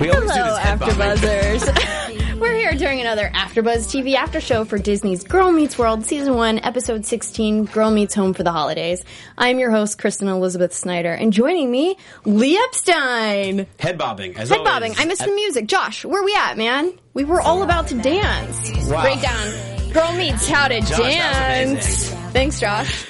[0.00, 0.94] We always do Hello, this head bobbing.
[0.94, 2.38] AfterBuzzers.
[2.40, 6.60] We're here during another AfterBuzz TV after show for Disney's Girl Meets World Season 1,
[6.60, 9.02] Episode 16, Girl Meets Home for the Holidays.
[9.36, 13.66] I'm your host, Kristen Elizabeth Snyder, and joining me, Lee Epstein.
[13.80, 14.36] Head bobbing.
[14.36, 14.72] As Head always.
[14.72, 14.94] bobbing.
[14.98, 15.66] I missed the music.
[15.66, 16.92] Josh, where we at, man?
[17.14, 18.70] We were all about to dance.
[18.88, 19.02] Wow.
[19.02, 19.92] Break down.
[19.92, 22.10] Girl Meets How to was Dance.
[22.32, 23.04] Thanks, Josh.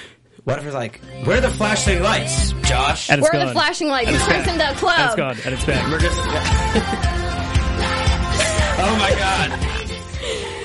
[0.49, 3.07] What if it's like, where are the flashing lights, Josh?
[3.11, 3.53] And it's Where are gone.
[3.53, 4.07] the flashing lights?
[4.07, 4.73] And it's Chris in back.
[4.73, 4.97] the club.
[4.97, 5.37] And it's gone.
[5.45, 5.91] And it's back.
[5.91, 6.17] We're just.
[8.79, 9.51] oh my god.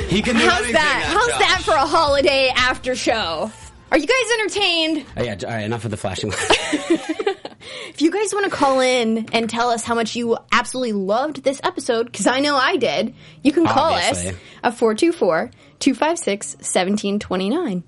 [0.09, 1.05] He can do How's anything, that?
[1.15, 1.39] How's Josh.
[1.39, 3.53] that for a holiday after show?
[3.93, 5.05] Are you guys entertained?
[5.19, 7.11] Oh, yeah, all right, enough of the flashing lights.
[7.89, 11.45] If you guys want to call in and tell us how much you absolutely loved
[11.45, 14.31] this episode, because I know I did, you can call Obviously.
[14.31, 17.85] us at 424 256 1729.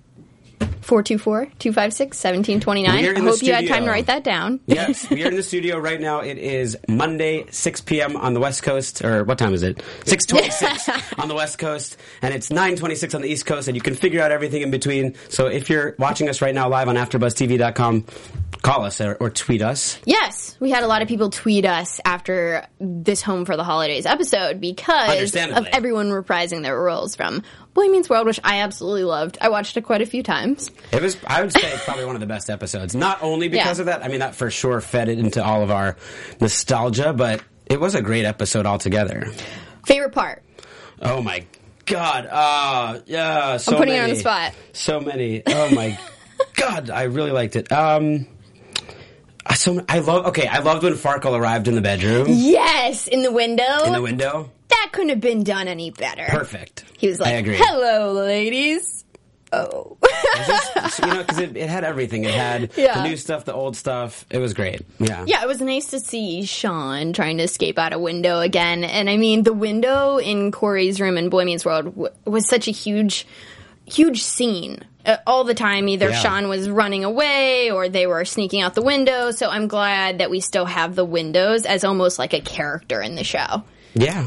[0.86, 2.94] 424 256 1729.
[2.94, 4.60] I hope you had time to write that down.
[4.66, 6.20] yes, we are in the studio right now.
[6.20, 8.16] It is Monday, 6 p.m.
[8.16, 9.78] on the West Coast, or what time is it?
[10.04, 13.96] 6:26 on the West Coast, and it's 9:26 on the East Coast, and you can
[13.96, 15.16] figure out everything in between.
[15.28, 18.04] So if you're watching us right now live on AfterBuzzTV.com,
[18.66, 19.98] call us or, or tweet us.
[20.04, 24.06] Yes, we had a lot of people tweet us after this Home for the Holidays
[24.06, 27.42] episode because of everyone reprising their roles from
[27.74, 29.38] Boy Meets World, which I absolutely loved.
[29.40, 30.70] I watched it quite a few times.
[30.92, 32.94] It was, I would say, probably one of the best episodes.
[32.94, 33.82] Not only because Yeah.
[33.82, 35.96] of that, I mean, that for sure fed it into all of our
[36.40, 39.28] nostalgia, but it was a great episode altogether.
[39.86, 40.42] Favorite part?
[41.02, 41.44] Oh my
[41.84, 42.26] god!
[42.30, 44.04] Uh, yeah, so I'm putting many.
[44.04, 44.54] on the spot.
[44.72, 45.42] So many.
[45.46, 45.98] Oh my
[46.56, 46.90] god!
[46.90, 47.70] I really liked it.
[47.70, 48.26] Um,
[49.54, 50.26] so I love.
[50.26, 53.84] Okay, I loved when Farkle arrived in the bedroom Yes, in the window.
[53.84, 54.50] in the window.
[54.68, 56.24] that couldn't have been done any better.
[56.28, 56.84] Perfect.
[56.98, 57.56] He was like, I agree.
[57.58, 59.04] "Hello, ladies."
[59.52, 59.96] Oh,
[60.46, 62.24] Just, you know, because it, it had everything.
[62.24, 63.00] It had Yeah.
[63.02, 64.26] the new stuff, the old stuff.
[64.28, 64.82] It was great.
[64.98, 65.24] Yeah.
[65.26, 65.40] yeah.
[65.42, 68.82] It was nice to see Sean trying to escape out a window again.
[68.82, 72.66] And I mean, the window in Corey's room in Boy Meets World w- was such
[72.66, 73.24] a huge,
[73.86, 74.80] huge scene.
[75.06, 76.18] Uh, all the time, either Yeah.
[76.18, 79.30] Sean was running away or they were sneaking out the window.
[79.30, 83.14] So I'm glad that we still have the windows as almost like a character in
[83.14, 83.62] the show.
[83.94, 84.26] Yeah.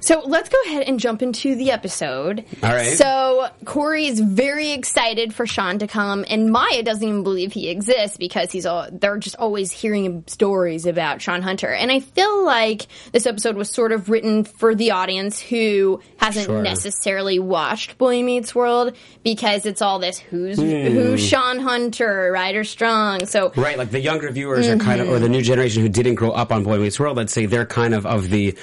[0.00, 2.44] So let's go ahead and jump into the episode.
[2.62, 2.96] All right.
[2.96, 7.68] So Corey is very excited for Sean to come, and Maya doesn't even believe he
[7.68, 11.72] exists because he's all they're just always hearing stories about Sean Hunter.
[11.72, 16.46] And I feel like this episode was sort of written for the audience who hasn't
[16.46, 16.62] Sure.
[16.62, 21.26] necessarily watched Boy Meets World because it's all this who's who's hmm.
[21.26, 23.26] Sean Hunter, Ryder Strong.
[23.26, 26.14] So Right, like the younger viewers are kind of, or the new generation who didn't
[26.14, 28.56] grow up on Boy Meets World, let's say they're kind of of the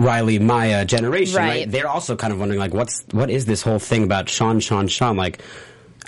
[0.00, 1.48] Riley Maya generation, right?
[1.48, 1.70] Right.
[1.70, 4.88] They're also kind of wondering, like, what's what is this whole thing about Sean, Sean,
[4.88, 5.16] Sean?
[5.16, 5.40] Like,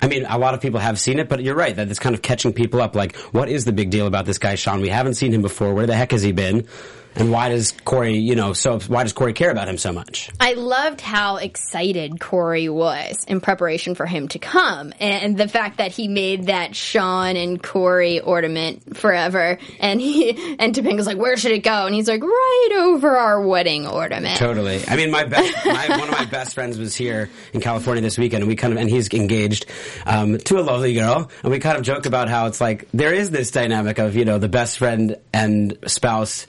[0.01, 2.15] I mean, a lot of people have seen it, but you're right that it's kind
[2.15, 2.95] of catching people up.
[2.95, 4.81] Like, what is the big deal about this guy, Sean?
[4.81, 5.75] We haven't seen him before.
[5.75, 6.67] Where the heck has he been?
[7.15, 10.29] And why does Corey, you know, so why does Corey care about him so much?
[10.39, 15.77] I loved how excited Corey was in preparation for him to come, and the fact
[15.77, 19.57] that he made that Sean and Corey ornament forever.
[19.79, 23.45] And he and Topanga's like, "Where should it go?" And he's like, "Right over our
[23.45, 24.81] wedding ornament." Totally.
[24.87, 28.17] I mean, my best, my, one of my best friends was here in California this
[28.17, 29.65] weekend, and we kind of, and he's engaged
[30.05, 33.13] um, to a lovely girl, and we kind of joke about how it's like there
[33.13, 36.47] is this dynamic of you know the best friend and spouse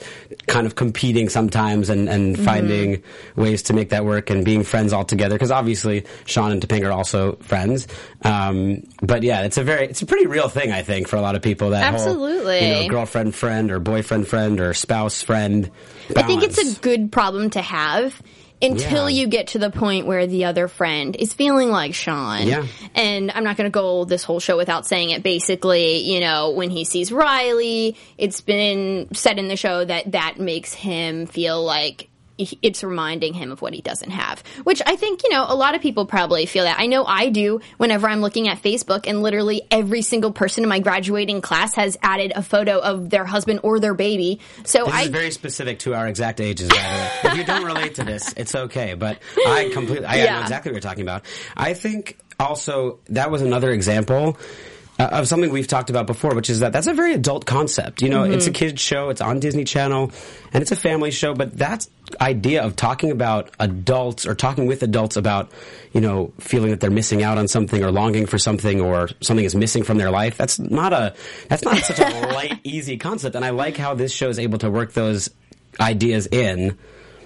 [0.54, 3.02] kind of competing sometimes, and and finding
[3.34, 5.34] ways to make that work, and being friends all together.
[5.34, 7.88] Because obviously, Sean and Topanga are also friends.
[8.22, 11.20] Um, but yeah, it's a very, it's a pretty real thing, I think, for a
[11.20, 11.70] lot of people.
[11.70, 12.68] That whole, Absolutely.
[12.68, 15.72] you know, girlfriend friend or boyfriend friend or spouse friend.
[16.16, 18.22] I think it's a good problem to have
[18.64, 19.22] until Yeah.
[19.22, 22.46] you get to the point where the other friend is feeling like Sean.
[22.46, 22.66] Yeah.
[22.94, 25.22] And I'm not going to go this whole show without saying it.
[25.22, 30.38] Basically, you know, when he sees Riley, it's been said in the show that that
[30.38, 32.08] makes him feel like
[32.38, 34.42] it's reminding him of what he doesn't have.
[34.64, 36.78] Which I think, you know, a lot of people probably feel that.
[36.80, 40.68] I know I do whenever I'm looking at Facebook and literally every single person in
[40.68, 44.40] my graduating class has added a photo of their husband or their baby.
[44.64, 46.80] So This I is very specific to our exact ages, by the
[47.28, 47.32] way.
[47.32, 48.94] If you don't relate to this, it's okay.
[48.94, 51.24] But I completely, I know exactly what you're talking about.
[51.56, 54.36] I think also that was another example
[54.98, 58.02] uh, of something we've talked about before, which is that that's a very adult concept.
[58.02, 58.54] You know, it's a Mm-hmm.
[58.54, 60.12] kids show, it's on Disney Channel,
[60.52, 61.34] and it's a family show.
[61.34, 61.86] But that
[62.20, 65.50] idea of talking about adults or talking with adults about,
[65.92, 69.44] you know, feeling that they're missing out on something or longing for something or something
[69.44, 71.14] is missing from their life, that's not a
[71.48, 73.36] that's not such a light, easy concept.
[73.36, 75.30] And I like how this show is able to work those
[75.80, 76.78] ideas in.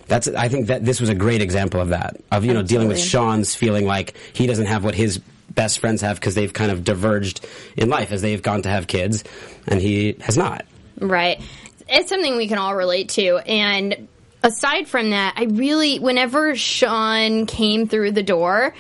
[0.07, 2.89] That's I think that this was a great example of that of you know dealing
[2.89, 5.21] with Sean's feeling like he doesn't have what his
[5.51, 7.47] best friends have because they've kind of diverged
[7.77, 9.25] in life as they've gone to have kids
[9.67, 10.65] and he has not.
[10.99, 11.41] Right.
[11.89, 13.39] It's something we can all relate to.
[13.39, 14.09] And
[14.49, 18.75] aside from that, I really, whenever Sean came through the door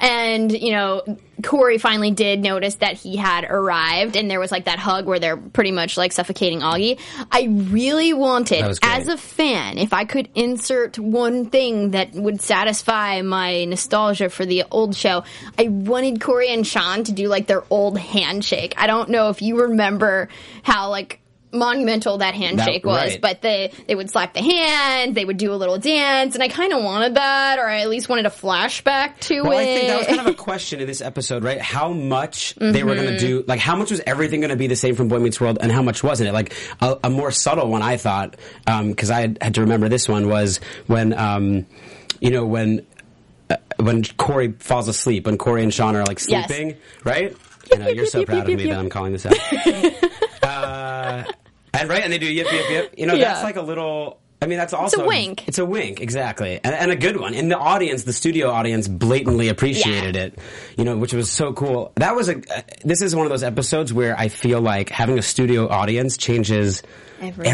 [0.00, 4.66] and, you know, Corey finally did notice that he had arrived and there was like
[4.66, 6.98] that hug where they're pretty much like suffocating Augie.
[7.30, 8.92] I really wanted, That was great.
[8.92, 14.46] as a fan, if I could insert one thing that would satisfy my nostalgia for
[14.46, 15.24] the old show,
[15.58, 18.74] I wanted Corey and Sean to do like their old handshake.
[18.76, 20.28] I don't know if you remember
[20.62, 21.20] how like
[21.54, 23.20] monumental that handshake That- was, right.
[23.20, 26.48] but they they would slap the hand, they would do a little dance, and I
[26.48, 29.62] kind of wanted that, or I at least wanted a flashback to Well, it.
[29.62, 31.60] I think that was kind of a question in this episode, right?
[31.60, 34.66] How much they were going to do, like, how much was everything going to be
[34.66, 36.32] the same from Boy Meets World, and how much wasn't it?
[36.32, 38.36] Like, a, a more subtle one, I thought,
[38.66, 41.66] because I had, had to remember this one was when, um,
[42.20, 42.86] you know, when
[43.50, 46.46] uh, when Corey falls asleep, when Corey and Sean are like Yes.
[46.48, 47.36] sleeping, right?
[47.72, 49.36] I know you're so proud of me that I'm calling this out.
[50.42, 51.24] uh,
[51.78, 52.94] and right, and they do yip yip yip.
[52.96, 53.32] You know, Yeah.
[53.34, 54.20] that's like a little.
[54.42, 55.48] I mean, that's also a wink.
[55.48, 57.32] It's a wink, exactly, and, and a good one.
[57.32, 60.22] And the audience, the studio audience, blatantly appreciated Yeah.
[60.24, 60.38] it.
[60.76, 61.92] You know, which was so cool.
[61.96, 62.36] That was a.
[62.36, 66.18] Uh, this is one of those episodes where I feel like having a studio audience
[66.18, 66.82] changes
[67.22, 67.50] Everything.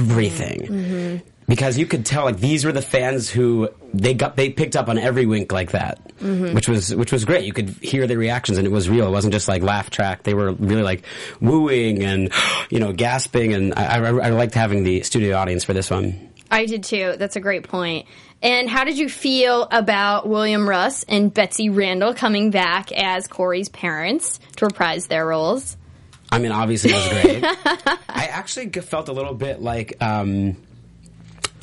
[0.62, 1.23] everything.
[1.50, 4.88] Because you could tell, like these were the fans who they got, they picked up
[4.88, 7.44] on every wink like that, which was which was great.
[7.44, 9.08] You could hear the reactions, and it was real.
[9.08, 10.23] It wasn't just like laugh track.
[10.23, 11.02] They were really like
[11.41, 12.32] wooing and
[12.70, 16.31] you know gasping, and I, I, I liked having the studio audience for this one.
[16.52, 17.17] I did too.
[17.19, 18.06] That's a great point.
[18.43, 23.69] And how did you feel about William Russ and Betsy Randall coming back as Corey's
[23.69, 25.76] parents to reprise their roles?
[26.32, 27.44] I mean, obviously, it was great.
[28.08, 30.56] I actually felt a little bit like, um,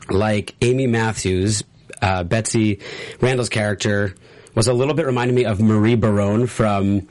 [0.09, 1.63] like Amy Matthews,
[2.01, 2.80] uh, Betsy
[3.21, 4.15] Randall's character
[4.56, 7.07] was a little bit reminding me of Marie Barone from.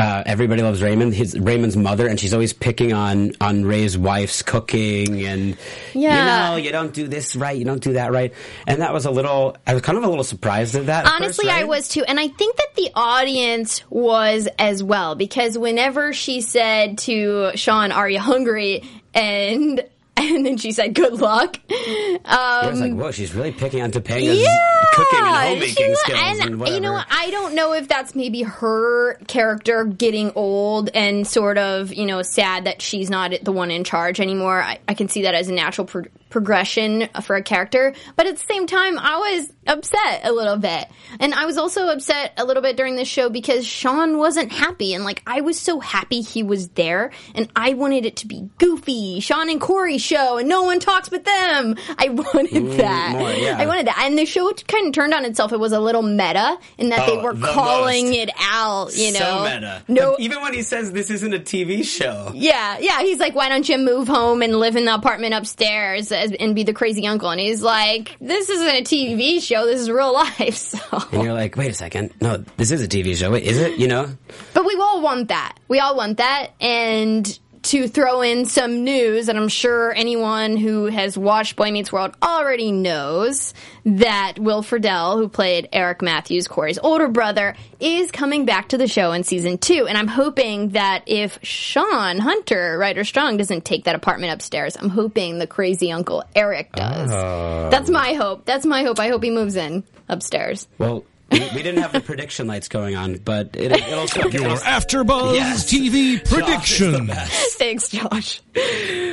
[0.00, 1.12] Uh, Everybody loves Raymond.
[1.12, 5.56] His Raymond's mother, and she's always picking on on Ray's wife's cooking, and
[5.92, 6.50] Yeah.
[6.50, 8.32] you know, you don't do this right, you don't do that right,
[8.68, 9.56] and that was a little.
[9.66, 11.04] I was kind of a little surprised at that.
[11.04, 12.04] Honestly, first, I was too.
[12.06, 17.90] And I think that the audience was as well because whenever she said to Sean,
[17.90, 18.84] Are you hungry?
[19.14, 19.82] And
[20.22, 21.58] and then she said, Good luck.
[21.70, 25.94] I was like, um, whoa, she's really picking on Topanga's yeah, cooking and homemaking she
[25.94, 26.74] skills, and, and whatever.
[26.74, 27.00] you know?
[27.08, 32.22] I don't know if that's maybe her character getting old and sort of you know
[32.22, 34.60] sad that she's not the one in charge anymore.
[34.60, 38.36] I, I can see that as a natural pro- progression for a character, but at
[38.36, 40.86] the same time, I was upset a little bit,
[41.20, 44.94] and I was also upset a little bit during this show because Sean wasn't happy,
[44.94, 48.48] and like I was so happy he was there, and I wanted it to be
[48.58, 51.76] goofy, Sean and Corey show, and no one talks but them.
[51.98, 53.16] I wanted that.
[53.18, 53.56] more, yeah.
[53.58, 55.52] I wanted that, and the show kind of turned on itself.
[55.52, 58.16] It was a little meta in that they Oh, were the calling most.
[58.18, 58.96] it out.
[58.96, 59.82] You know, so meta.
[59.88, 63.00] No, even when he says this isn't a TV show, yeah, yeah.
[63.00, 66.54] He's like, why don't you move home and live in the apartment upstairs as, and
[66.54, 67.30] be the crazy uncle?
[67.30, 69.66] And he's like, this isn't a TV show.
[69.66, 70.56] This is real life.
[70.68, 70.78] So,
[71.12, 73.30] and you're like, wait a second, no, this is a TV show.
[73.30, 73.78] Wait, is it?
[73.78, 74.08] You know?
[74.54, 75.56] but we all want that.
[75.68, 77.38] We all want that, and.
[77.68, 82.14] To throw in some news, and I'm sure anyone who has watched Boy Meets World
[82.22, 83.52] already knows
[83.84, 88.88] that Will Friedle, who played Eric Matthews, Corey's older brother, is coming back to the
[88.88, 89.86] show in season two.
[89.86, 94.88] And I'm hoping that if Sean Hunter, Ryder Strong, doesn't take that apartment upstairs, I'm
[94.88, 97.10] hoping the crazy uncle Eric does.
[97.12, 97.68] Oh.
[97.70, 98.46] That's my hope.
[98.46, 98.98] That's my hope.
[98.98, 100.66] I hope he moves in upstairs.
[100.78, 104.42] Well, we, we didn't have the prediction lights going on, but it, it'll still Your
[104.46, 105.70] it'll- AfterBuzz Yes.
[105.70, 107.06] TV Josh is the prediction.
[107.06, 107.58] best.
[107.58, 108.40] Thanks, Josh.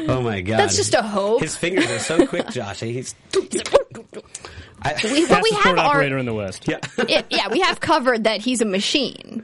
[0.07, 1.41] Oh my god, That's just a hope.
[1.41, 2.79] His fingers are so quick, Josh.
[2.79, 3.15] He's.
[4.81, 6.67] I, We, but we Fastest have port our operator in the West.
[6.67, 9.43] yeah, yeah, yeah, we have covered that he's a machine.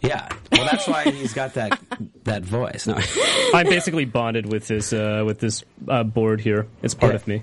[0.00, 0.28] yeah.
[0.52, 1.78] Well, that's why he's got that
[2.24, 2.86] that voice.
[2.86, 2.98] No,
[3.54, 6.66] I'm basically bonded with this uh, with this uh, board here.
[6.82, 7.16] It's part Yeah.
[7.16, 7.42] of me.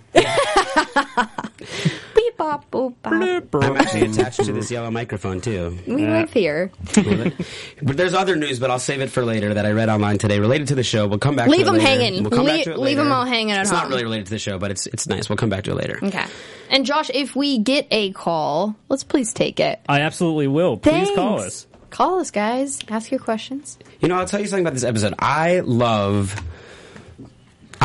[2.16, 3.64] Beep bop, boop, bop.
[3.64, 5.78] I'm actually attached to this yellow microphone too.
[5.88, 6.72] We uh, live here.
[6.96, 10.40] but there's other news, but I'll save it for later that I read online today
[10.40, 11.08] related to the show.
[11.08, 11.48] We'll come back.
[11.50, 11.88] Leave to it them later.
[11.88, 12.24] hanging.
[12.24, 13.92] We'll come back to it leave them all hanging at It's not home.
[13.92, 15.30] really related to the show, but it's it's nice.
[15.30, 16.00] We'll come back to it later.
[16.02, 16.26] Okay.
[16.70, 19.80] And Josh, if we get a call, let's please take it.
[19.88, 20.78] I absolutely will.
[20.78, 21.16] Please Thanks.
[21.16, 21.68] call us.
[21.90, 22.80] Call us, guys.
[22.90, 23.78] Ask your questions.
[24.02, 25.14] You know, I'll tell you something about this episode.
[25.20, 26.36] I love.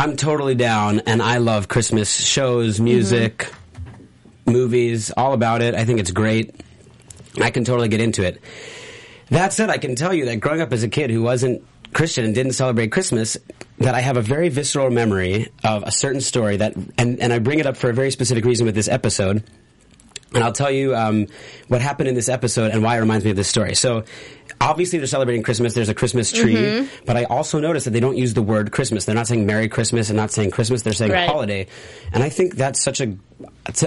[0.00, 3.52] I'm totally down, and I love Christmas shows, music,
[4.46, 5.74] movies, all about it.
[5.74, 6.58] I think it's great.
[7.38, 8.40] I can totally get into it.
[9.28, 12.24] That said, I can tell you that growing up as a kid who wasn't Christian
[12.24, 13.36] and didn't celebrate Christmas,
[13.76, 17.38] that I have a very visceral memory of a certain story that, and, and I
[17.38, 19.44] bring it up for a very specific reason with this episode.
[20.32, 21.26] And I'll tell you um,
[21.68, 23.74] what happened in this episode and why it reminds me of this story.
[23.74, 24.04] So,
[24.60, 25.74] obviously, they're celebrating Christmas.
[25.74, 27.04] There's a Christmas tree, Mm-hmm.
[27.06, 29.04] but I also noticed that they don't use the word Christmas.
[29.04, 30.82] They're not saying Merry Christmas and not saying Christmas.
[30.82, 31.28] They're saying Right.
[31.28, 31.66] holiday.
[32.12, 33.16] And I think that's such a.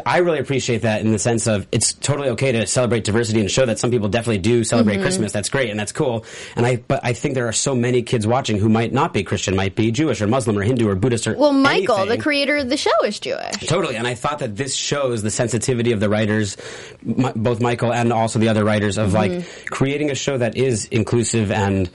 [0.06, 3.52] I really appreciate that in the sense of it's totally okay to celebrate diversity and
[3.52, 5.04] show that some people definitely do celebrate Mm-hmm.
[5.04, 5.32] Christmas.
[5.32, 6.26] That's great and that's cool.
[6.56, 9.24] And I, but I think there are so many kids watching who might not be
[9.24, 12.18] Christian, might be Jewish or Muslim or Hindu or Buddhist or Well, Michael, anything.
[12.18, 13.56] the creator of the show, is Jewish.
[13.68, 16.56] Totally, and I thought that this shows the sensitivity of the writers,
[17.04, 21.52] both Michael and also the other writers, of like creating a show that is inclusive
[21.52, 21.90] and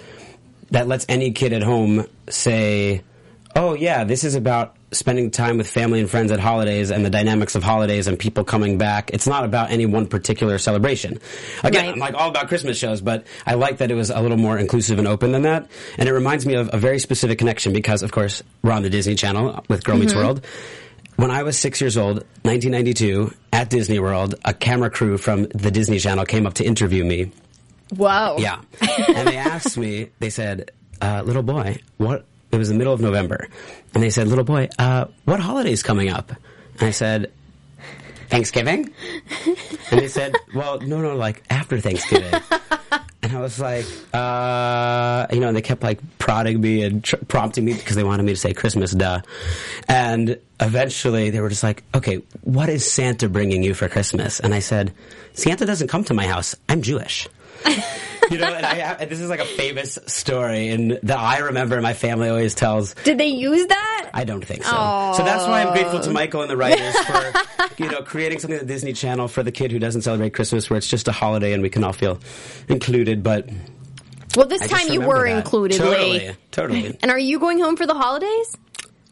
[0.70, 3.02] that lets any kid at home say,
[3.56, 7.10] "Oh yeah, this is about spending time with family and friends at holidays and the
[7.10, 11.20] dynamics of holidays and people coming back." It's not about any one particular celebration.
[11.64, 11.92] Again, Right.
[11.94, 14.58] I'm like all about Christmas shows, but I like that it was a little more
[14.58, 15.66] inclusive and open than that.
[15.96, 18.90] And it reminds me of a very specific connection because, of course, we're on the
[18.90, 20.22] Disney Channel with Girl Meets mm-hmm.
[20.22, 20.44] World.
[21.16, 25.72] When I was six years old, 1992, at Disney World, a camera crew from the
[25.72, 27.32] Disney Channel came up to interview me.
[27.96, 28.36] Whoa.
[28.38, 28.60] Yeah.
[28.80, 33.00] and they asked me, they said, uh, little boy, what, it was the middle of
[33.00, 33.48] November.
[33.94, 36.30] And they said, little boy, uh, what holiday's coming up?
[36.78, 37.32] And I said,
[38.28, 38.92] Thanksgiving?
[39.90, 42.32] And they said, well, no, no, like after Thanksgiving.
[43.22, 47.16] And I was like, uh, you know, and they kept like prodding me and tr-
[47.26, 49.20] prompting me because they wanted me to say Christmas, duh.
[49.88, 54.40] And eventually they were just like, okay, what is Santa bringing you for Christmas?
[54.40, 54.92] And I said,
[55.32, 56.54] Santa doesn't come to my house.
[56.68, 57.28] I'm Jewish.
[58.30, 61.76] you know, and I have, this is like a famous story and that I remember
[61.76, 62.94] and my family always tells.
[63.04, 64.10] Did they use that?
[64.14, 64.70] I don't think so.
[65.16, 67.32] So that's why I'm grateful to Michael and the writers for,
[67.82, 70.76] you know, creating something the Disney Channel for the kid who doesn't celebrate Christmas, where
[70.78, 72.18] it's just a holiday and we can all feel
[72.68, 73.22] included.
[73.22, 73.48] But
[74.36, 75.36] Well, this I time you were that.
[75.38, 76.30] included, Totally, Lee.
[76.50, 76.98] totally.
[77.02, 78.56] And are you going home for the holidays?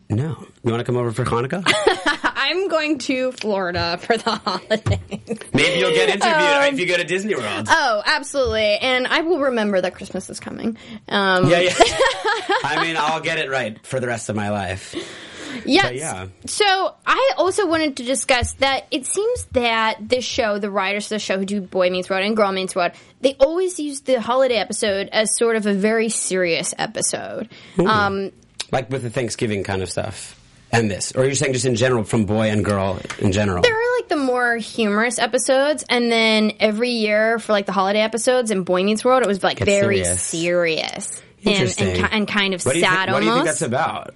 [0.08, 1.62] No, you want to come over for Hanukkah?
[2.36, 5.40] I'm going to Florida for the holidays.
[5.52, 7.66] Maybe you'll get interviewed Um, if you go to Disney World.
[7.68, 8.76] Oh, absolutely.
[8.76, 10.76] And I will remember that Christmas is coming.
[11.08, 11.72] Um, yeah, yeah.
[11.78, 14.94] I mean, I'll get it right for the rest of my life.
[15.64, 15.94] Yes.
[15.94, 16.26] Yeah.
[16.44, 21.10] So I also wanted to discuss that it seems that this show, the writers of
[21.10, 24.20] the show who do Boy Meets World and Girl Meets World, they always use the
[24.20, 27.48] holiday episode as sort of a very serious episode.
[27.78, 28.32] Um,
[28.72, 30.40] Like with the Thanksgiving kind of stuff.
[30.72, 31.12] And this.
[31.12, 33.62] Or you're saying just in general, from boy and girl in general?
[33.62, 38.00] there are like the more humorous episodes, and then every year for like the holiday
[38.00, 40.22] episodes in Boy Meets World, it was like very serious.
[40.22, 41.22] serious.
[41.80, 44.14] And, and, and kind of what sad think, What do you think that's about?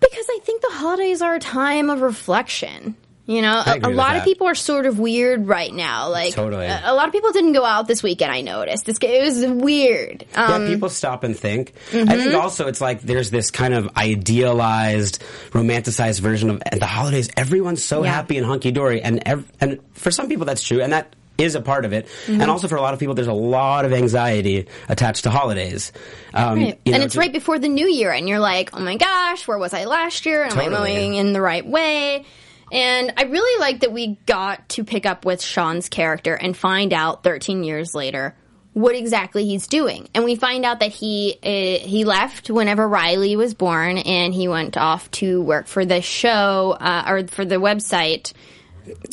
[0.00, 2.96] Because I think the holidays are a time of reflection.
[3.26, 6.10] You know, I a, a lot of people are sort of weird right now.
[6.10, 6.66] Like, Totally.
[6.66, 8.30] a, a lot of people didn't go out this weekend.
[8.30, 8.98] I noticed this.
[9.02, 10.24] It was weird.
[10.36, 11.72] Um, yeah, people stop and think.
[11.92, 12.08] I mm-hmm.
[12.08, 17.28] think also it's like there's this kind of idealized, romanticized version of the holidays.
[17.36, 18.12] Everyone's so Yeah.
[18.12, 21.54] happy and hunky dory, and ev- and for some people that's true, and that is
[21.54, 22.06] a part of it.
[22.26, 22.40] Mm-hmm.
[22.40, 25.92] And also for a lot of people, there's a lot of anxiety attached to holidays.
[26.32, 26.78] Um, Right.
[26.84, 29.46] you know, and it's right before the new year, and you're like, oh my gosh,
[29.48, 30.44] where was I last year?
[30.44, 30.94] Am I Totally.
[30.94, 32.24] going in the right way?
[32.72, 36.92] And I really like that we got to pick up with Sean's character and find
[36.92, 38.34] out 13 years later
[38.72, 40.08] what exactly he's doing.
[40.14, 44.48] And we find out that he uh, he left whenever Riley was born, and he
[44.48, 48.34] went off to work for the show uh, or for the website.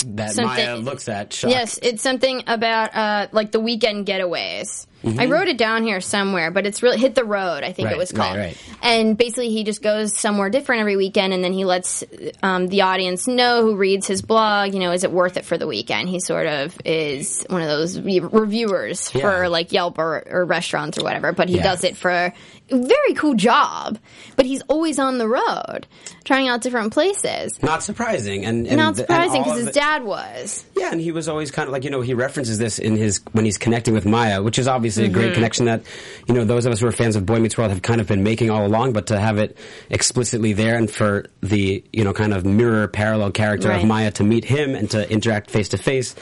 [0.06, 1.32] that something- Maya looks at.
[1.32, 1.52] Shocked.
[1.54, 4.86] Yes, it's something about uh, like the weekend getaways.
[5.06, 7.64] I wrote it down here somewhere, but it's really hit the road.
[7.64, 7.86] I think Mm-hmm.
[7.88, 8.38] Right, it was called.
[8.38, 8.58] right.
[8.82, 12.04] And basically, he just goes somewhere different every weekend, and then he lets
[12.42, 14.74] um, the audience know who reads his blog.
[14.74, 16.08] You know, is it worth it for the weekend?
[16.08, 20.98] He sort of is one of those re- reviewers for like Yelp or, or restaurants
[20.98, 21.32] or whatever.
[21.34, 21.64] But he Yeah.
[21.64, 22.34] does it for a
[22.70, 24.00] very cool job.
[24.38, 25.86] But he's always on the road,
[26.24, 27.62] trying out different places.
[27.62, 30.66] Not surprising, and, and Not surprising because his dad was.
[30.78, 33.22] Yeah, and he was always kind of like you know he references this in his
[33.34, 35.36] when he's connecting with Maya, which is obviously obviously a great mm-hmm.
[35.36, 35.84] connection that
[36.28, 38.08] you know those of us who are fans of Boy Meets World have kind of
[38.08, 39.58] been making all along, but to have it
[39.90, 43.82] explicitly there and for the you know kind of mirror parallel character Right.
[43.82, 46.16] of Maya to meet him and to interact face to face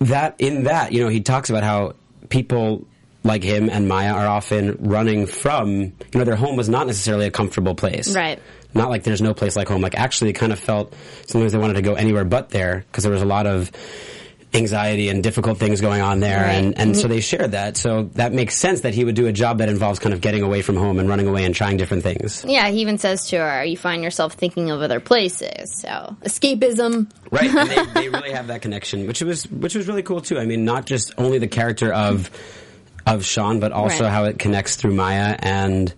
[0.00, 1.94] that in that, you know, he talks about how
[2.28, 2.86] people
[3.22, 7.26] like him and Maya are often running from, you know, their home was not necessarily
[7.26, 8.14] a comfortable place.
[8.14, 8.38] Right.
[8.74, 9.80] Not like there's no place like home.
[9.80, 10.94] Like actually, it kind of felt
[11.26, 13.70] sometimes they wanted to go anywhere but there because there was a lot of
[14.54, 16.52] anxiety and difficult things going on there, Right.
[16.54, 17.10] and and so mm-hmm.
[17.10, 17.76] they shared that.
[17.76, 20.42] So that makes sense that he would do a job that involves kind of getting
[20.42, 22.44] away from home and running away and trying different things.
[22.46, 27.10] Yeah, he even says to her, "You find yourself thinking of other places." So escapism.
[27.30, 30.38] Right, and they, they really have that connection, which was which was really cool too.
[30.38, 32.30] I mean, not just only the character of
[33.06, 34.12] of Sean, but also Right.
[34.12, 35.92] how it connects through Maya and.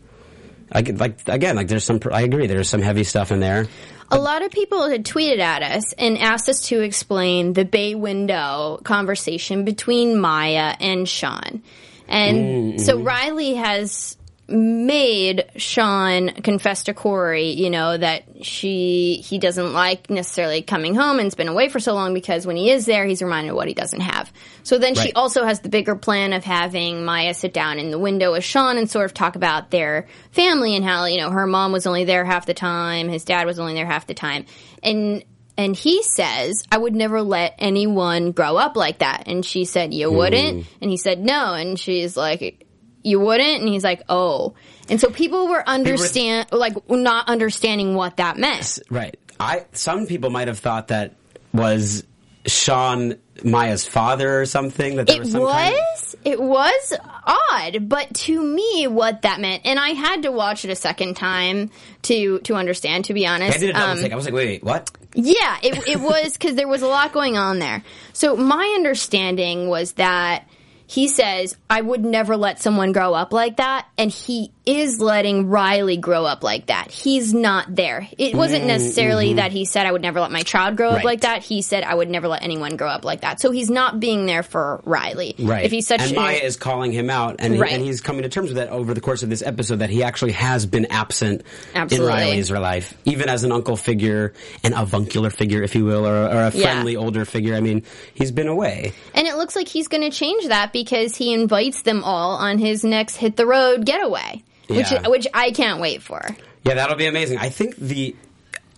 [0.72, 2.00] I like again, like there's some.
[2.12, 2.46] I agree.
[2.46, 3.66] There's some heavy stuff in there.
[4.10, 7.94] A lot of people had tweeted at us and asked us to explain the bay
[7.94, 11.62] window conversation between Maya and Sean.
[12.08, 13.06] And mm, so mm-hmm.
[13.06, 14.16] Riley has
[14.48, 21.18] made Sean confess to Corey, you know, that she he doesn't like necessarily coming home
[21.18, 23.66] and's been away for so long because when he is there, he's reminded of what
[23.66, 24.32] he doesn't have.
[24.62, 27.98] So then she also has the bigger plan of having Maya sit down in the
[27.98, 31.46] window with Sean and sort of talk about their family and how, you know, her
[31.46, 34.46] mom was only there half the time, his dad was only there half the time.
[34.82, 35.24] And
[35.58, 39.24] and he says, I would never let anyone grow up like that.
[39.26, 40.16] And she said, You mm.
[40.16, 40.66] wouldn't?
[40.80, 41.54] And he said, No.
[41.54, 42.65] And she's like,
[43.06, 43.60] You wouldn't?
[43.60, 44.54] And he's like, Oh.
[44.88, 48.78] And so people were understand like not understanding what that meant.
[48.90, 49.16] Right.
[49.38, 51.14] I some people might have thought that
[51.52, 52.04] was
[52.46, 54.96] Sean Maya's father or something.
[54.96, 56.16] That there It was some kind of- was.
[56.24, 56.94] It was
[57.26, 61.14] odd, but to me, what that meant, and I had to watch it a second
[61.14, 61.70] time
[62.02, 63.04] to to understand.
[63.06, 64.12] To be honest, I did a double Um.
[64.12, 64.90] I was like, wait, wait, what?
[65.14, 67.82] yeah, it, it was because there was a lot going on there.
[68.12, 70.48] So my understanding was that
[70.86, 73.86] he says, I would never let someone grow up like that.
[73.98, 76.90] And he is letting Riley grow up like that.
[76.90, 78.08] He's not there.
[78.18, 80.98] It wasn't necessarily that he said, I would never let my child grow up Mm,
[80.98, 81.06] mm-hmm.
[81.06, 81.12] Right.
[81.12, 81.42] like that.
[81.44, 83.40] He said, I would never let anyone grow up like that.
[83.40, 85.34] So he's not being there for Riley.
[85.38, 85.64] Right.
[85.64, 88.22] If he's such and a- Maya is calling him out, and, he- and he's coming
[88.22, 90.86] to terms with that over the course of this episode that he actually has been
[90.90, 91.42] absent
[91.74, 92.12] Absolutely.
[92.12, 94.32] in Riley's life, even as an uncle figure,
[94.64, 96.72] an avuncular figure, if you will, or, or a Yeah.
[96.72, 97.54] friendly older figure.
[97.54, 98.92] I mean, he's been away.
[99.14, 102.58] And it looks like he's going to change that because he invites them all on
[102.58, 105.08] his next hit the road getaway, which Yeah.
[105.08, 106.20] which I can't wait for.
[106.64, 107.38] Yeah, that'll be amazing.
[107.38, 108.14] I think the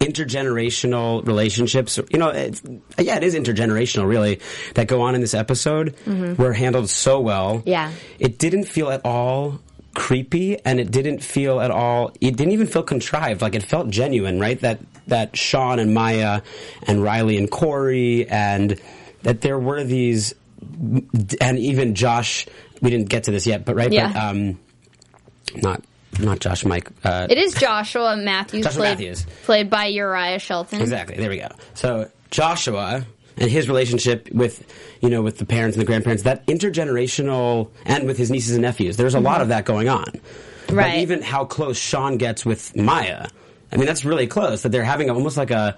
[0.00, 2.62] intergenerational relationships, you know, it's,
[2.98, 4.40] yeah, it is intergenerational, really,
[4.74, 5.94] that go on in this episode
[6.38, 7.58] were handled so well.
[7.58, 7.68] Mm-hmm.
[7.68, 7.92] Yeah.
[8.18, 9.60] It didn't feel at all
[9.94, 13.88] creepy and it didn't feel at all it didn't even feel contrived like it felt
[13.90, 16.40] genuine right that that sean and maya
[16.86, 18.80] and riley and corey and
[19.24, 20.34] that there were these
[21.40, 22.46] and even josh
[22.80, 24.12] we didn't get to this yet but right Yeah.
[24.12, 24.60] but um
[25.56, 25.82] not
[26.20, 29.26] not josh mike uh It is Joshua Matthews, Joshua played, Matthews.
[29.44, 30.80] played by Uriah Shelton.
[30.80, 31.16] Exactly.
[31.16, 31.48] There we go.
[31.74, 33.06] So Joshua
[33.36, 34.64] and his relationship with
[35.00, 38.62] you know with the parents and the grandparents, that intergenerational, and with his nieces and
[38.62, 38.96] nephews.
[38.96, 40.06] There's a lot of that going on.
[40.66, 40.74] But.
[40.74, 40.98] Right.
[41.00, 43.26] even how close Sean gets with Maya,
[43.72, 44.62] I mean that's really close.
[44.62, 45.76] That they're having almost like a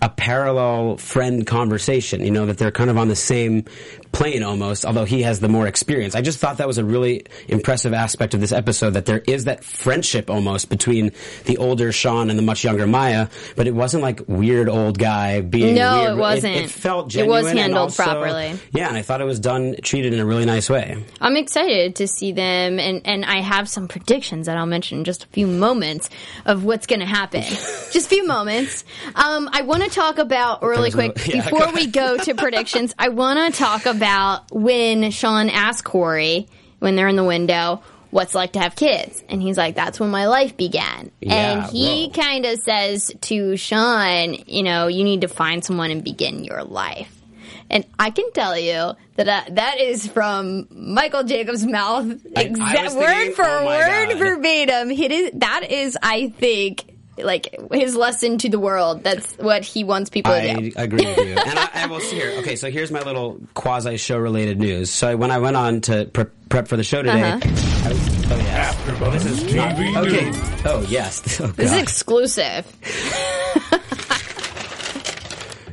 [0.00, 2.24] a parallel friend conversation.
[2.24, 3.64] You know that they're kind of on the same
[4.12, 4.84] plane almost.
[4.84, 6.14] Although he has the more experience.
[6.14, 8.90] I just thought that was a really impressive aspect of this episode.
[8.90, 11.12] That there is that friendship almost between
[11.44, 13.28] the older Sean and the much younger Maya.
[13.56, 15.74] But it wasn't like weird old guy being.
[15.74, 16.10] No, weird.
[16.12, 16.56] it wasn't.
[16.56, 17.40] It, felt genuine.
[17.40, 18.58] It was handled also- properly.
[18.72, 21.02] Yeah, and I thought it was done treated in a really nice way.
[21.20, 25.04] I'm excited to see them, and, and I have some predictions that I'll mention in
[25.04, 26.10] just a few moments
[26.44, 27.42] of what's going to happen.
[27.90, 28.84] just a few moments.
[29.14, 32.34] Um, I want to talk about really There's no- quick yeah, before we go to
[32.34, 32.94] predictions.
[32.98, 34.01] I want to talk about
[34.50, 37.82] when Sean asked Corey when they're in the window.
[38.10, 39.24] What's it like to have kids?
[39.30, 41.10] And he's like, that's when my life began.
[41.20, 45.90] Yeah, and he kind of says to Sean, you know, you need to find someone
[45.90, 47.22] and begin your life.
[47.70, 52.04] And I can tell you that uh, that is from Michael Jacobs' mouth,
[52.36, 54.18] exact word for oh word God.
[54.18, 54.90] verbatim.
[54.90, 56.84] It is, that is, I think,
[57.18, 59.02] like his lesson to the world.
[59.04, 60.72] That's what he wants people to do.
[60.76, 61.34] I agree with you.
[61.46, 62.32] And I, I will see here.
[62.38, 64.90] Okay, so here's my little quasi show related news.
[64.90, 67.40] So when I went on to pre- prep for the show today, Uh-huh.
[67.84, 68.74] I was, oh yes.
[68.76, 70.24] AfterBuzz TV Okay.
[70.30, 70.36] News.
[70.64, 71.40] Oh yes.
[71.40, 72.64] Oh, This is exclusive.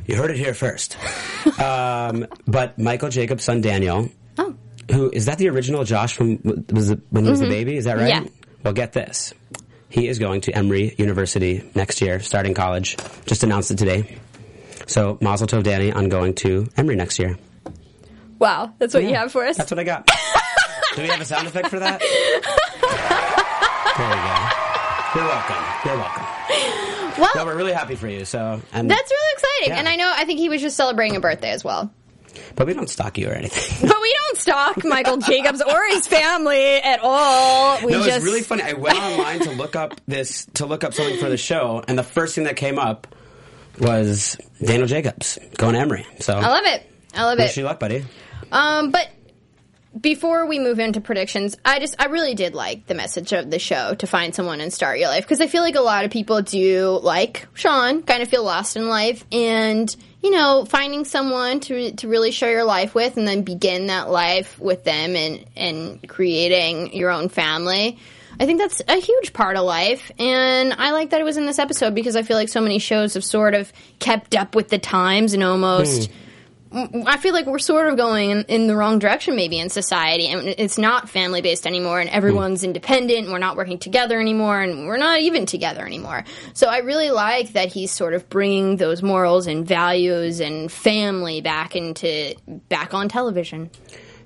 [0.06, 0.96] you heard it here first.
[1.60, 4.54] um, but Michael Jacobs' son Daniel, Oh,
[4.90, 6.38] who is that the original Josh from
[6.72, 7.76] was it, when he was a baby?
[7.76, 8.12] Is that right?
[8.14, 8.24] Mm-hmm.
[8.24, 8.30] Yeah.
[8.64, 9.32] Well, get this.
[9.90, 12.96] He is going to Emory University next year, starting college.
[13.26, 14.18] Just announced it today.
[14.86, 17.36] So Mazel Tov, Danny, on going to Emory next year.
[18.38, 18.72] wow.
[18.78, 19.56] That's what you have for us?
[19.56, 20.06] That's what I got.
[20.96, 22.00] Do we have a sound effect for that?
[23.98, 24.36] there we go.
[25.14, 25.64] You're welcome.
[25.84, 26.24] You're welcome.
[27.20, 28.24] Well, No, we're really happy for you.
[28.24, 29.68] So, and that's really exciting.
[29.74, 29.78] Yeah.
[29.78, 31.92] And I know, I think he was just celebrating a birthday as well.
[32.56, 33.88] But we don't stalk you or anything.
[33.88, 37.78] But we don't stalk Michael Jacobs or his family at all.
[37.84, 38.62] We no, just it's really funny.
[38.62, 41.98] I went online to look up this to look up something for the show, and
[41.98, 43.06] the first thing that came up
[43.78, 46.06] was Daniel Jacobs going to Emory.
[46.20, 46.82] So, I love it.
[47.14, 47.42] I love it.
[47.42, 48.04] wish you luck, buddy.
[48.52, 49.08] Um, but
[49.98, 53.58] before we move into predictions, I just I really did like the message of the
[53.58, 56.10] show to find someone and start your life because I feel like a lot of
[56.10, 61.60] people do like Sean, kind of feel lost in life, and you know finding someone
[61.60, 65.44] to to really share your life with, and then begin that life with them, and
[65.56, 67.98] and creating your own family.
[68.38, 71.46] I think that's a huge part of life, and I like that it was in
[71.46, 74.68] this episode because I feel like so many shows have sort of kept up with
[74.68, 76.10] the times and almost.
[76.10, 76.14] Hmm.
[76.72, 80.28] I feel like we're sort of going in, in the wrong direction, maybe in society,
[80.28, 84.60] and it's not family based anymore, and everyone's independent, and we're not working together anymore,
[84.60, 86.24] and we're not even together anymore.
[86.52, 91.40] So I really like that he's sort of bringing those morals and values and family
[91.40, 92.36] back into
[92.68, 93.70] back on television.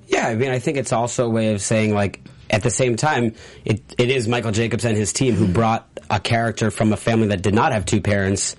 [0.07, 2.20] Yeah, I mean, I think it's also a way of saying like.
[2.50, 6.20] At the same time, it, it is Michael Jacobs and his team who brought a
[6.20, 8.54] character from a family that did not have two parents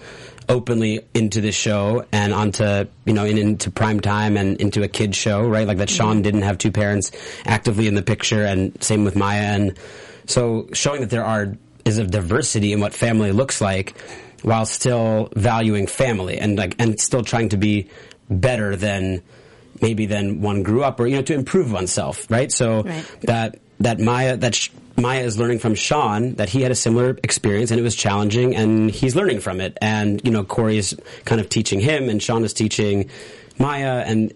[0.49, 4.87] openly into the show and onto you know in, into prime time and into a
[4.87, 5.67] kids show, right?
[5.67, 5.97] Like that mm-hmm.
[5.97, 7.11] Sean didn't have two parents
[7.45, 9.77] actively in the picture, and same with Maya, and
[10.27, 11.55] so showing that there are
[11.85, 13.95] is a diversity in what family looks like
[14.41, 17.87] while still valuing family and like and still trying to be
[18.29, 19.21] better than
[19.81, 23.05] maybe than one grew up or you know to improve oneself right so Right.
[23.21, 27.17] that that Maya that Sh- Maya is learning from Sean that he had a similar
[27.23, 29.77] experience and it was challenging and he's learning from it.
[29.81, 33.09] And you know Corey is kind of teaching him and Sean is teaching
[33.59, 34.33] Maya and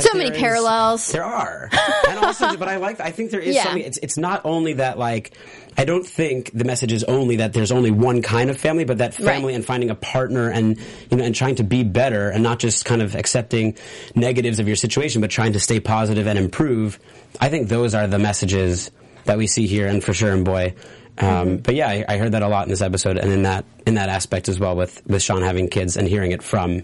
[0.00, 1.12] So many is- parallels.
[1.12, 1.68] there are
[2.08, 3.64] and also but I like I think there is Yeah.
[3.64, 5.32] something it's it's not only that like
[5.76, 8.98] I don't think the message is only that there's only one kind of family, but
[8.98, 9.54] that family Right.
[9.56, 10.78] and finding a partner and
[11.10, 13.74] you know and trying to be better and not just kind of accepting
[14.14, 16.98] negatives of your situation, but trying to stay positive and improve.
[17.40, 18.90] I think those are the messages
[19.24, 20.74] that we see here, and for sure in Boy.
[21.18, 21.56] Um, Mm-hmm.
[21.56, 23.94] But yeah, I, I heard that a lot in this episode, and in that in
[23.94, 26.82] that aspect as well with with Sean having kids and hearing it from.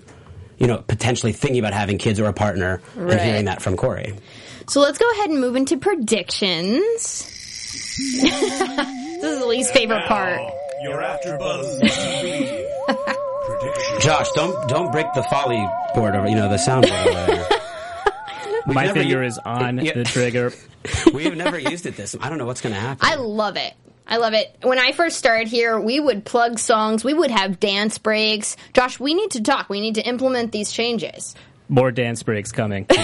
[0.58, 4.14] You know, potentially thinking about having kids or a partner, and hearing that from Corey.
[4.68, 6.82] So let's go ahead and move into predictions.
[7.98, 10.40] this is the least favorite part.
[10.82, 12.68] Your AfterBuzz TV
[13.46, 14.00] prediction.
[14.00, 17.48] Josh, don't don't break the Foley board over you know the soundboard over there.
[18.66, 19.94] My finger u- is on Yeah.
[19.94, 20.52] the trigger.
[21.12, 22.14] We've never used it this.
[22.20, 23.06] I don't know what's going to happen.
[23.08, 23.74] I love it.
[24.08, 24.56] I love it.
[24.62, 28.56] When I first started here, we would plug songs, we would have dance breaks.
[28.72, 29.68] Josh, we need to talk.
[29.68, 31.34] We need to implement these changes.
[31.68, 32.86] More dance breaks coming.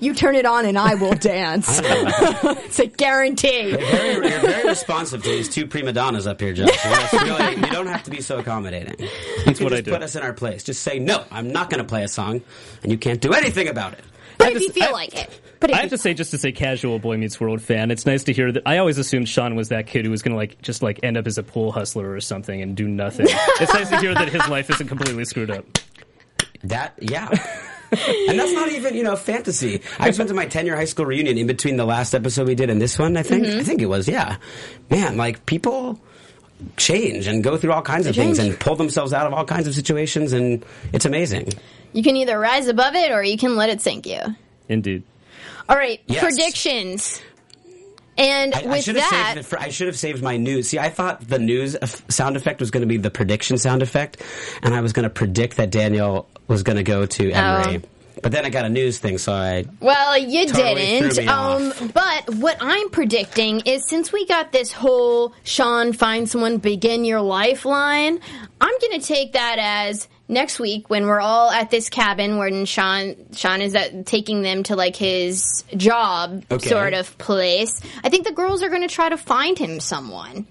[0.00, 1.66] You turn it on and I will dance.
[1.84, 3.68] it's a guarantee.
[3.70, 6.68] You're very, you're very responsive to these two prima donnas up here, Josh.
[7.12, 9.08] Really, you don't have to be so accommodating.
[9.46, 9.90] That's You what I just do.
[9.92, 10.64] Put us in our place.
[10.64, 11.24] Just say no.
[11.30, 12.42] I'm not going to play a song,
[12.82, 14.00] and you can't do anything about it.
[14.38, 15.40] But I if you feel I- like it.
[15.60, 17.92] But I have to say, just to say, casual Boy Meets World fan.
[17.92, 18.64] It's nice to hear that.
[18.66, 21.16] I always assumed Sean was that kid who was going to like just like end
[21.16, 23.26] up as a pool hustler or something and do nothing.
[23.30, 25.64] it's nice to hear that his life isn't completely screwed up.
[26.64, 27.28] That yeah.
[27.28, 29.82] and that's not even you know fantasy.
[29.98, 32.46] I just went to my ten year high school reunion in between the last episode
[32.46, 33.16] we did and this one.
[33.16, 33.60] I think Mm-hmm.
[33.60, 34.36] I think it was yeah.
[34.90, 36.00] Man, like people
[36.76, 39.66] change and go through all kinds of things and pull themselves out of all kinds
[39.66, 41.48] of situations, and it's amazing.
[41.92, 44.20] you can either rise above it or you can let it sink you.
[44.68, 45.02] Indeed.
[45.68, 46.22] All right, Yes.
[46.22, 47.20] predictions.
[48.18, 50.68] And I, I with should have that, saved for, I should have saved my news.
[50.68, 51.76] See, I thought the news
[52.08, 54.22] sound effect was going to be the prediction sound effect,
[54.62, 57.82] and I was going to predict that Daniel was going to go to Emory.
[57.84, 57.88] Oh.
[58.22, 61.28] But then I got a news thing, so I Well, you Totally didn't.
[61.28, 67.04] Um, but what I'm predicting is since we got this whole Sean find someone begin
[67.04, 68.20] your lifeline,
[68.60, 72.64] I'm going to take that as next week when we're all at this cabin when
[72.64, 76.68] Sean Sean is at, taking them to like his job Okay.
[76.68, 77.80] sort of place.
[78.04, 80.46] I think the girls are going to try to find him someone.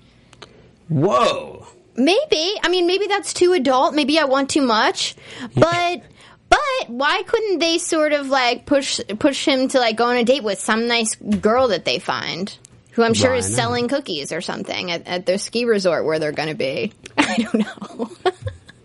[0.90, 1.68] whoa.
[2.02, 2.60] Maybe.
[2.64, 3.94] I mean, maybe that's too adult.
[3.94, 5.16] Maybe I want too much.
[5.54, 6.02] But
[6.50, 10.24] but why couldn't they sort of like push push him to like go on a
[10.24, 12.56] date with some nice girl that they find?
[12.94, 13.56] Who I'm sure Why is not?
[13.56, 16.92] selling cookies or something at, at their ski resort where they're going to be.
[17.18, 18.12] I don't know.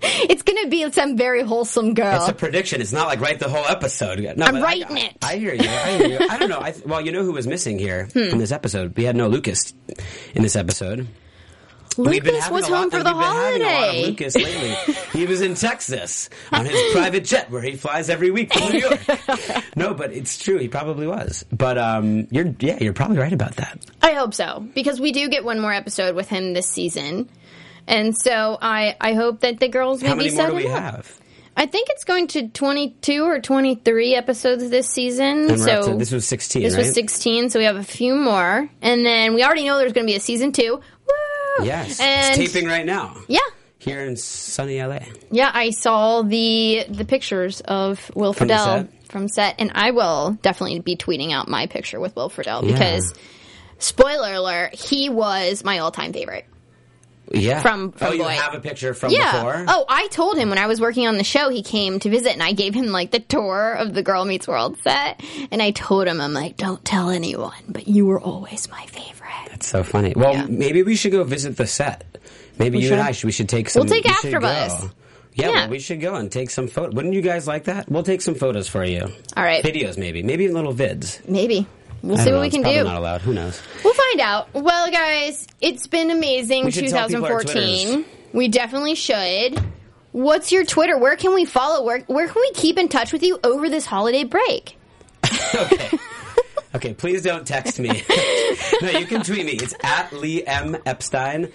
[0.03, 2.21] it's going to be some very wholesome girl.
[2.21, 2.81] It's a prediction.
[2.81, 4.21] It's not like write the whole episode.
[4.21, 5.13] No, I'm but writing I, it.
[5.13, 5.17] Hmm.
[5.23, 5.69] I, I hear you.
[5.69, 6.29] I hear you.
[6.31, 6.61] I don't know.
[6.61, 8.97] I, well, you know who was missing here in this episode?
[8.97, 9.75] We had no Lucas
[10.35, 11.09] in this episode.
[11.99, 14.07] Lucas was home lot, for the holiday.
[14.07, 14.95] Lucas lately.
[15.13, 18.81] he was in Texas on his private jet where he flies every week from New
[18.81, 19.01] York.
[19.77, 20.59] no, but it's true.
[20.59, 21.45] He probably was.
[21.53, 23.85] But um, you're yeah, you're probably right about that.
[24.03, 27.29] I hope so because we do get one more episode with him this season,
[27.87, 30.63] and so I I hope that the girls How maybe set up.
[30.63, 31.21] Have?
[31.59, 35.57] I think it's going to 22 or 23 episodes this season.
[35.57, 36.63] so to, this was 16.
[36.63, 36.85] This right?
[36.85, 38.69] was 16, so we have a few more.
[38.83, 40.81] And then we already know there's going to be a season 2.
[41.63, 43.39] Yes, and it's taping right now yeah.
[43.79, 45.01] here in sunny LA.
[45.31, 49.11] Yeah, I saw the the pictures of Will From Friedle set?
[49.11, 52.73] from set, and I will definitely be tweeting out my picture with Will Friedle Yeah.
[52.73, 53.15] because,
[53.79, 56.47] spoiler alert, he was my all time favorite.
[57.33, 57.61] Yeah.
[57.63, 58.29] From- oh, from oh, you Boy.
[58.31, 59.33] have a picture from Yeah.
[59.33, 59.65] before.
[59.69, 62.33] Oh, I told him when I was working on the show, he came to visit,
[62.33, 65.73] and I gave him like the tour of the Girl Meets World set, and I
[65.73, 69.51] told him, I'm like, don't tell anyone, but you were always my favorite.
[69.51, 70.13] That's so funny.
[70.15, 70.47] Well, Yeah.
[70.49, 72.05] maybe we should go visit the set.
[72.59, 73.01] Maybe you and.
[73.03, 73.27] I should.
[73.27, 73.81] We should take some.
[73.81, 74.91] We'll take we should AfterBuzz.
[75.35, 75.53] Yeah, Yeah.
[75.53, 76.95] well, we should go and take some photos.
[76.95, 77.91] Wouldn't you guys like that?
[77.91, 79.03] We'll take some photos for you.
[79.37, 79.63] All right.
[79.63, 80.23] Videos, maybe.
[80.23, 81.27] Maybe little vids.
[81.29, 81.67] Maybe.
[82.03, 82.41] We'll see what know.
[82.41, 82.85] we can do.
[82.85, 83.23] not allowed.
[83.23, 83.61] Who knows?
[83.85, 84.55] We'll find out.
[84.55, 88.05] Well, guys, it's been amazing We should tell our 2014.
[88.33, 89.61] We definitely should.
[90.13, 90.97] What's your Twitter?
[90.99, 91.85] Where can we follow?
[91.85, 94.79] Where, where can we keep in touch with you over this holiday break?
[95.55, 95.99] okay.
[96.75, 97.89] Okay, please don't text me.
[98.83, 99.53] no, you can tweet me.
[99.53, 100.77] It's at Lee M.
[100.85, 101.51] Epstein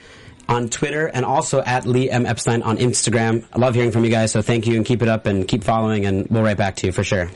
[0.49, 2.25] on Twitter and also at Lee M.
[2.25, 3.45] Epstein on Instagram.
[3.53, 5.63] I love hearing from you guys, so thank you and keep it up and keep
[5.63, 7.29] following, and we'll write back to you for sure.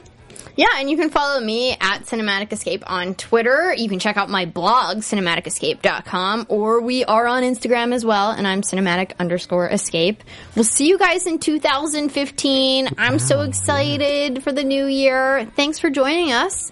[0.58, 3.74] Yeah, and you can follow me at Cinematic Escape on Twitter.
[3.74, 8.48] You can check out my blog, cinematicescape.com, or we are on Instagram as well, and
[8.48, 10.24] I'm cinematic underscore escape.
[10.56, 12.88] We'll see you guys in 2015.
[12.98, 15.46] I'm so oh, excited for the new year.
[15.58, 16.72] Thanks for joining us,